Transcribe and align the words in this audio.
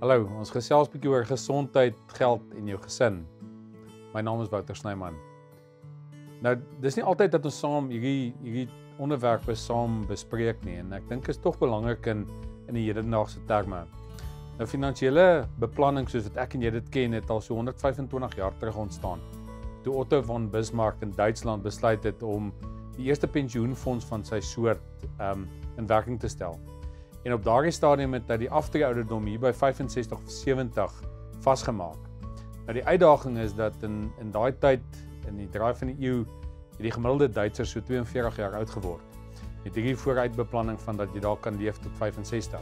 Hallo, 0.00 0.22
ons 0.40 0.48
gesels 0.48 0.88
'n 0.88 0.94
bietjie 0.94 1.10
oor 1.12 1.26
gesondheid, 1.28 1.96
geld 2.16 2.54
en 2.56 2.68
jou 2.70 2.78
gesin. 2.80 3.18
My 4.14 4.22
naam 4.22 4.40
is 4.40 4.48
Wouter 4.48 4.74
Snyman. 4.74 5.18
Nou, 6.40 6.54
dis 6.80 6.96
nie 6.96 7.04
altyd 7.04 7.34
dat 7.34 7.44
ons 7.44 7.58
saam 7.60 7.90
hierdie 7.92 8.32
hierdie 8.40 8.70
onderwerpe 8.96 9.52
saam 9.54 10.06
bespreek 10.08 10.64
nie 10.64 10.78
en 10.80 10.94
ek 10.96 11.04
dink 11.10 11.28
is 11.28 11.36
tog 11.36 11.58
belangrik 11.60 12.06
in 12.06 12.24
in 12.68 12.74
die 12.74 12.86
hedendaagse 12.86 13.44
terme. 13.46 13.84
Nou 14.56 14.66
finansiële 14.66 15.46
beplanning 15.60 16.08
soos 16.08 16.24
wat 16.30 16.36
ek 16.46 16.54
en 16.54 16.62
jy 16.62 16.70
dit 16.70 16.90
ken 16.90 17.12
het 17.12 17.28
al 17.28 17.42
so 17.42 17.54
125 17.54 18.36
jaar 18.36 18.56
terug 18.58 18.76
ontstaan. 18.76 19.20
Toe 19.84 19.92
Otto 19.92 20.22
von 20.22 20.48
Bismarck 20.48 21.02
in 21.02 21.12
Duitsland 21.12 21.62
besluit 21.62 22.04
het 22.04 22.22
om 22.22 22.54
die 22.96 23.04
eerste 23.04 23.28
pensioenfonds 23.28 24.04
van 24.06 24.24
sy 24.24 24.40
soort 24.40 24.80
um 25.20 25.46
in 25.76 25.86
werking 25.86 26.18
te 26.18 26.28
stel. 26.28 26.56
En 27.22 27.32
op 27.32 27.44
daardie 27.44 27.72
stadium 27.72 28.14
het 28.16 28.28
hy 28.32 28.36
die 28.44 28.50
aftrede 28.50 28.86
ouderdom 28.86 29.26
hier 29.28 29.40
by 29.40 29.52
65 29.52 30.16
of 30.16 30.30
70 30.32 30.94
vasgemaak. 31.44 32.08
Nou 32.64 32.76
die 32.78 32.84
uitdaging 32.86 33.38
is 33.38 33.54
dat 33.54 33.76
in 33.84 34.08
in 34.22 34.32
daai 34.32 34.52
tyd 34.62 35.00
in 35.28 35.36
die 35.36 35.48
draai 35.52 35.74
van 35.76 35.92
die 35.92 36.08
eeu 36.08 36.22
het 36.22 36.84
die 36.86 36.92
gemiddelde 36.94 37.28
Duitser 37.28 37.66
so 37.66 37.80
42 37.84 38.40
jaar 38.40 38.56
oud 38.56 38.70
geword. 38.70 39.18
Met 39.64 39.76
hierdie 39.76 39.96
vooruitbeplanning 39.96 40.80
van 40.80 40.96
dat 40.96 41.12
jy 41.12 41.20
daar 41.20 41.36
kan 41.36 41.60
leef 41.60 41.78
tot 41.84 41.92
65. 41.98 42.60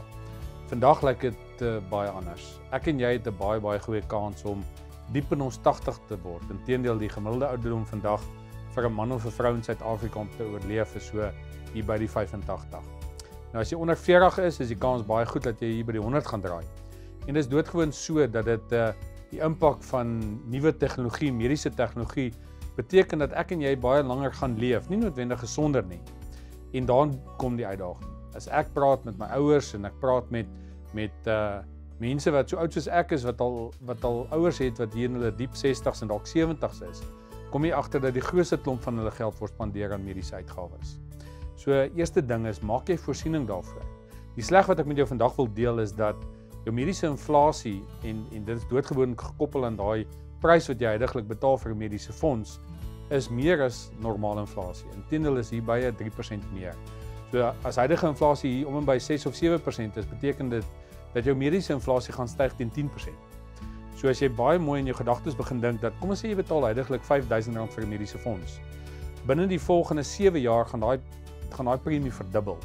Vandag 0.69 1.01
lyk 1.07 1.21
dit 1.29 1.63
uh, 1.63 1.77
baie 1.89 2.09
anders. 2.11 2.59
Ek 2.75 2.91
en 2.91 2.99
jy 2.99 3.15
het 3.15 3.27
'n 3.27 3.37
baie 3.39 3.59
baie 3.63 3.79
goeie 3.79 4.03
kans 4.07 4.43
om 4.43 4.65
diep 5.13 5.31
in 5.31 5.41
ons 5.41 5.57
80 5.63 5.99
te 6.07 6.17
word. 6.21 6.43
Inteendeel 6.51 6.97
die 6.97 7.09
gemiddelde 7.09 7.47
ouderdom 7.47 7.85
vandag 7.85 8.21
vir 8.75 8.89
'n 8.89 8.93
man 8.93 9.11
of 9.11 9.25
'n 9.25 9.31
vrou 9.31 9.55
in 9.55 9.63
Suid-Afrika 9.63 10.19
om 10.19 10.29
te 10.37 10.43
oorleef 10.43 10.95
is 10.95 11.07
so 11.07 11.31
hier 11.73 11.85
by 11.85 11.97
die 11.97 12.09
85. 12.09 12.98
Nou 13.53 13.63
as 13.63 13.71
jy 13.73 13.79
onder 13.81 13.97
40 13.97 14.37
is, 14.45 14.59
is 14.61 14.69
die 14.69 14.77
kans 14.77 15.05
baie 15.07 15.25
goed 15.25 15.47
dat 15.47 15.61
jy 15.63 15.71
hier 15.79 15.87
by 15.87 15.95
die 15.97 16.03
100 16.03 16.27
gaan 16.29 16.43
draai. 16.43 16.65
En 17.25 17.33
dit 17.33 17.41
is 17.41 17.49
doodgewoon 17.49 17.93
so 17.95 18.27
dat 18.27 18.45
dit 18.49 18.75
uh 18.77 18.91
die 19.29 19.43
impak 19.45 19.83
van 19.85 20.15
nuwe 20.49 20.71
tegnologie, 20.81 21.27
mediese 21.29 21.69
tegnologie 21.69 22.31
beteken 22.79 23.21
dat 23.21 23.35
ek 23.37 23.51
en 23.53 23.61
jy 23.61 23.75
baie 23.77 24.01
langer 24.01 24.33
gaan 24.39 24.55
leef, 24.57 24.87
nie 24.89 24.97
noodwendig 24.97 25.43
gesonder 25.43 25.85
nie. 25.85 25.99
En 26.73 26.87
dan 26.89 27.13
kom 27.37 27.59
die 27.59 27.67
uitdaging. 27.67 28.15
As 28.33 28.47
ek 28.49 28.71
praat 28.73 29.05
met 29.05 29.19
my 29.21 29.27
ouers 29.37 29.69
en 29.77 29.85
ek 29.85 29.99
praat 30.01 30.31
met 30.33 30.49
met 30.97 31.29
uh 31.29 31.61
mense 31.99 32.31
wat 32.31 32.49
so 32.49 32.57
oud 32.57 32.73
soos 32.73 32.87
ek 32.87 33.11
is 33.11 33.25
wat 33.27 33.41
al 33.43 33.73
wat 33.85 34.05
al 34.07 34.23
ouers 34.33 34.61
het 34.63 34.79
wat 34.79 34.93
hier 34.95 35.11
in 35.11 35.19
hulle 35.19 35.33
diep 35.35 35.53
60s 35.53 36.01
en 36.01 36.09
dalk 36.09 36.25
70s 36.31 36.81
is, 36.87 37.03
kom 37.51 37.65
jy 37.67 37.73
agter 37.75 38.01
dat 38.01 38.15
die 38.15 38.23
grootste 38.23 38.57
klomp 38.57 38.81
van 38.87 38.97
hulle 39.01 39.11
geld 39.17 39.37
word 39.41 39.53
spandeer 39.53 39.93
aan 39.93 40.05
mediese 40.05 40.39
uitgawes. 40.39 40.95
So 41.59 41.75
eerste 41.75 42.21
ding 42.23 42.45
is 42.47 42.61
maak 42.63 42.87
jy 42.87 42.95
voorsiening 43.03 43.43
daarvoor. 43.47 43.83
Die 44.37 44.43
sleg 44.47 44.69
wat 44.71 44.79
ek 44.79 44.87
met 44.87 44.99
jou 45.01 45.05
vandag 45.09 45.33
wil 45.35 45.49
deel 45.57 45.81
is 45.83 45.91
dat 45.91 46.15
jou 46.63 46.71
mediese 46.71 47.09
inflasie 47.09 47.81
en 48.07 48.21
en 48.31 48.45
dit 48.47 48.55
is 48.55 48.67
doodgewoon 48.69 49.17
gekoppel 49.19 49.67
aan 49.67 49.75
daai 49.75 50.05
prys 50.39 50.69
wat 50.71 50.79
jy 50.79 50.93
heidaglik 50.93 51.27
betaal 51.27 51.57
vir 51.59 51.73
'n 51.73 51.77
mediese 51.81 52.15
fonds 52.15 52.59
is 53.11 53.27
meer 53.29 53.63
as 53.65 53.91
normale 53.99 54.45
inflasie. 54.45 54.87
Inteendeel 54.95 55.37
is 55.37 55.49
hier 55.49 55.63
by 55.63 55.81
3% 55.99 56.43
meer. 56.53 56.75
So 57.31 57.51
as 57.63 57.75
huidige 57.75 58.07
inflasie 58.07 58.51
hier 58.51 58.67
om 58.67 58.77
en 58.77 58.85
by 58.85 58.97
6 58.97 59.25
of 59.25 59.35
7% 59.35 59.97
is, 59.97 60.05
beteken 60.05 60.49
dit 60.49 60.65
dat 61.13 61.25
jou 61.25 61.35
mediese 61.35 61.73
inflasie 61.73 62.13
gaan 62.13 62.27
styg 62.27 62.55
teen 62.55 62.71
10%. 62.71 63.13
So 63.95 64.07
as 64.07 64.19
jy 64.21 64.29
baie 64.29 64.59
mooi 64.59 64.79
in 64.79 64.85
jou 64.85 64.95
gedagtes 64.95 65.35
begin 65.35 65.59
dink 65.59 65.81
dat 65.81 65.93
kom 65.99 66.09
ons 66.09 66.23
sê 66.23 66.29
jy 66.29 66.35
betaal 66.35 66.63
heidaglik 66.63 67.01
R5000 67.01 67.73
vir 67.75 67.83
'n 67.83 67.89
mediese 67.89 68.17
fonds. 68.17 68.59
Binne 69.27 69.47
die 69.47 69.59
volgende 69.59 70.03
7 70.03 70.39
jaar 70.39 70.65
gaan 70.65 70.79
daai 70.79 70.99
gaan 71.53 71.65
daai 71.65 71.77
premie 71.77 72.13
verdubbel. 72.13 72.57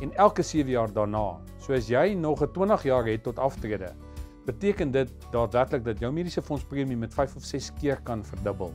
En 0.00 0.14
elke 0.16 0.42
7 0.42 0.70
jaar 0.70 0.92
daarna, 0.92 1.40
so 1.58 1.72
as 1.72 1.88
jy 1.88 2.14
nog 2.14 2.42
'n 2.42 2.52
20 2.52 2.82
jaar 2.82 3.06
het 3.06 3.22
tot 3.22 3.38
aftrede, 3.38 3.92
beteken 4.44 4.90
dit 4.90 5.10
daadwerklik 5.30 5.84
dat 5.84 5.98
jou 5.98 6.12
mediese 6.12 6.42
fonds 6.42 6.64
premie 6.64 6.96
met 6.96 7.14
5 7.14 7.36
of 7.36 7.44
6 7.44 7.72
keer 7.80 8.00
kan 8.02 8.24
verdubbel. 8.24 8.72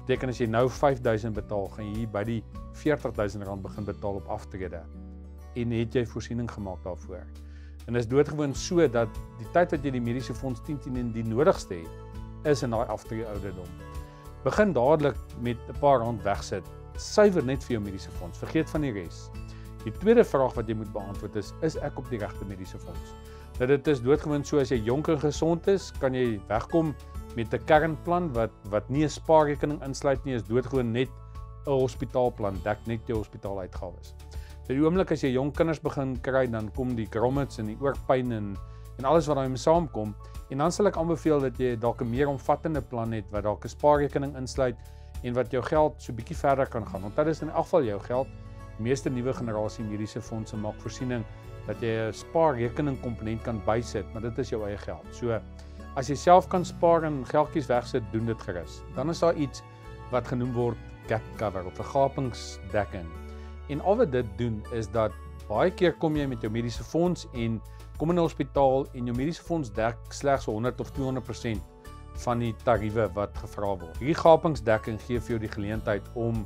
Beteken 0.00 0.28
as 0.28 0.38
jy 0.38 0.46
nou 0.46 0.68
5000 0.70 1.34
betaal, 1.34 1.68
gaan 1.68 1.94
jy 1.94 2.06
by 2.06 2.24
die 2.24 2.42
40000 2.72 3.44
rand 3.44 3.62
begin 3.62 3.84
betaal 3.84 4.14
op 4.14 4.26
aftrede. 4.26 4.82
En 5.54 5.70
het 5.70 5.94
jy 5.94 6.06
voorsiening 6.06 6.50
gemaak 6.50 6.82
daarvoor? 6.84 7.26
En 7.86 7.96
is 7.96 8.08
doodgewoon 8.08 8.54
so 8.54 8.88
dat 8.88 9.08
die 9.38 9.48
tyd 9.52 9.70
wat 9.70 9.84
jy 9.84 9.90
die 9.90 10.00
mediese 10.00 10.34
fonds 10.34 10.60
10 10.66 10.78
10 10.78 10.96
in 10.96 11.12
die 11.12 11.24
nodigste 11.24 11.74
het, 11.74 12.46
is 12.46 12.62
in 12.62 12.70
daai 12.70 12.86
aftrede 12.86 13.26
ouderdom. 13.26 13.68
Begin 14.44 14.72
dadelik 14.72 15.16
met 15.40 15.58
'n 15.68 15.78
paar 15.80 15.98
rand 15.98 16.22
wegsit 16.22 16.66
suiwer 16.96 17.44
net 17.44 17.64
vir 17.64 17.76
jou 17.76 17.82
mediese 17.84 18.10
fonds. 18.18 18.38
Vergeet 18.38 18.70
van 18.70 18.80
die 18.86 18.92
res. 18.92 19.30
Die 19.84 19.92
tweede 19.92 20.24
vraag 20.24 20.54
wat 20.54 20.68
jy 20.68 20.76
moet 20.78 20.92
beantwoord 20.92 21.36
is: 21.36 21.52
is 21.62 21.76
ek 21.76 21.98
op 21.98 22.08
die 22.10 22.18
regte 22.18 22.44
mediese 22.44 22.78
fonds? 22.78 23.14
Dat 23.58 23.68
dit 23.68 23.88
is 23.88 24.00
doodgewoon 24.02 24.44
so 24.44 24.58
as 24.58 24.70
jy 24.70 24.80
jonk 24.82 25.08
en 25.08 25.18
gesond 25.20 25.66
is, 25.68 25.90
kan 26.00 26.14
jy 26.14 26.40
wegkom 26.48 26.94
met 27.36 27.54
'n 27.54 27.64
kernplan 27.66 28.32
wat 28.32 28.52
wat 28.70 28.88
nie 28.90 29.04
'n 29.04 29.08
spaarrekening 29.08 29.82
insluit 29.82 30.24
nie, 30.24 30.34
is 30.34 30.42
doodgewoon 30.42 30.92
net 30.92 31.10
'n 31.66 31.70
hospitaalplan, 31.70 32.60
dek 32.64 32.78
net 32.86 33.00
jou 33.06 33.18
hospitaaluitgawes. 33.18 34.14
Vir 34.66 34.76
die 34.76 34.84
oomblik 34.84 35.12
as 35.12 35.22
jy 35.22 35.32
jong 35.32 35.52
kinders 35.52 35.80
begin 35.80 36.16
kry, 36.22 36.46
dan 36.46 36.70
kom 36.76 36.94
die 36.94 37.06
grommets 37.06 37.58
en 37.58 37.66
die 37.66 37.78
oorpyn 37.80 38.32
en 38.32 38.56
en 38.98 39.04
alles 39.04 39.26
wat 39.26 39.36
daarmee 39.36 39.56
saamkom. 39.56 40.14
En 40.50 40.58
dan 40.58 40.72
sal 40.72 40.86
ek 40.86 40.96
aanbeveel 40.96 41.40
dat 41.40 41.58
jy 41.58 41.76
dalk 41.76 42.02
'n 42.02 42.10
meer 42.10 42.28
omvattende 42.28 42.82
plan 42.82 43.12
het 43.12 43.24
wat 43.30 43.42
dalk 43.42 43.64
'n 43.64 43.68
spaarrekening 43.68 44.36
insluit 44.36 44.76
en 45.22 45.34
wat 45.34 45.52
jou 45.54 45.62
geld 45.62 46.02
so 46.02 46.12
bietjie 46.12 46.36
verder 46.36 46.66
kan 46.66 46.86
gaan. 46.86 47.02
Want 47.06 47.16
dit 47.16 47.26
is 47.26 47.42
in 47.42 47.50
elk 47.50 47.68
geval 47.68 47.84
jou 47.84 48.00
geld. 48.00 48.28
Die 48.76 48.86
meeste 48.88 49.10
nuwe 49.10 49.32
generasie 49.32 49.84
mediese 49.84 50.22
fondse 50.22 50.56
maak 50.56 50.80
voorsiening 50.82 51.24
dat 51.66 51.80
jy 51.80 52.08
'n 52.08 52.12
spaarrekening 52.12 53.00
komponent 53.00 53.42
kan 53.42 53.62
bysit, 53.66 54.06
maar 54.12 54.22
dit 54.22 54.38
is 54.38 54.50
jou 54.50 54.64
eie 54.66 54.78
geld. 54.78 55.06
So 55.10 55.40
as 55.96 56.08
jy 56.08 56.16
self 56.16 56.48
kan 56.48 56.64
spaar 56.64 57.04
en 57.04 57.24
geldjies 57.26 57.66
wegsit, 57.66 58.02
doen 58.12 58.26
dit 58.26 58.42
gerus. 58.42 58.82
Dan 58.94 59.10
is 59.10 59.18
daar 59.18 59.34
iets 59.34 59.62
wat 60.10 60.26
genoem 60.26 60.52
word 60.52 60.78
gap 61.06 61.22
cover 61.36 61.64
of 61.66 61.74
vergapingsdekking. 61.74 63.06
En 63.68 63.80
al 63.80 63.96
wat 63.96 64.12
dit 64.12 64.26
doen 64.38 64.62
is 64.72 64.88
dat 64.90 65.12
baie 65.48 65.70
keer 65.70 65.92
kom 65.92 66.16
jy 66.16 66.26
met 66.26 66.40
jou 66.40 66.50
mediese 66.52 66.84
fonds 66.84 67.26
en 67.34 67.60
kom 67.98 68.10
in 68.10 68.16
'n 68.16 68.26
hospitaal 68.26 68.86
en 68.94 69.04
jou 69.06 69.16
mediese 69.16 69.42
fonds 69.42 69.70
dek 69.70 69.96
slegs 70.08 70.44
100 70.44 70.80
of 70.80 70.90
200% 70.90 71.71
van 72.24 72.42
die 72.42 72.52
tariewe 72.64 73.08
wat 73.16 73.36
gevra 73.40 73.72
word. 73.76 73.96
Hierdie 74.00 74.18
gapingsdekking 74.18 75.00
gee 75.06 75.20
vir 75.20 75.36
jou 75.36 75.40
die 75.42 75.52
geleentheid 75.52 76.08
om 76.14 76.44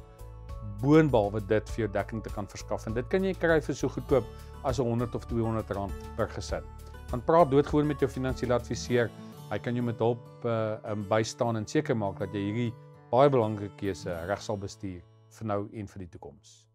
boonbehalwe 0.83 1.41
dit 1.49 1.71
vir 1.75 1.85
jou 1.85 1.89
dekking 1.93 2.23
te 2.25 2.33
kan 2.35 2.49
verskaf 2.51 2.87
en 2.87 2.97
dit 2.97 3.09
kan 3.13 3.25
jy 3.25 3.33
kry 3.39 3.61
vir 3.65 3.79
so 3.79 3.89
goedkoop 3.89 4.27
as 4.69 4.81
100 4.83 5.15
of 5.15 5.25
200 5.31 5.73
rand 5.79 6.11
per 6.19 6.29
gesin. 6.35 6.65
Dan 7.11 7.23
praat 7.25 7.51
doodgewoon 7.51 7.87
met 7.87 8.03
jou 8.03 8.11
finansiële 8.11 8.59
adviseur. 8.59 9.11
Hy 9.51 9.59
kan 9.63 9.79
jou 9.79 9.85
met 9.87 9.99
hulp 10.03 10.27
uh 10.45 10.77
um, 10.91 11.07
bystaan 11.11 11.57
en 11.57 11.67
seker 11.67 11.97
maak 11.97 12.19
dat 12.19 12.35
jy 12.35 12.49
hierdie 12.49 12.73
baie 13.13 13.31
belangrike 13.31 13.77
keuse 13.79 14.15
reg 14.27 14.43
sal 14.43 14.59
bestuur 14.59 15.03
vir 15.39 15.53
nou 15.55 15.67
en 15.73 15.93
vir 15.95 16.07
die 16.07 16.13
toekoms. 16.17 16.66